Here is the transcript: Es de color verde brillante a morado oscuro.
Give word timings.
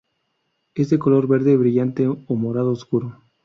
Es 0.73 0.89
de 0.89 0.97
color 0.97 1.27
verde 1.27 1.55
brillante 1.57 2.05
a 2.07 2.33
morado 2.33 2.71
oscuro. 2.71 3.21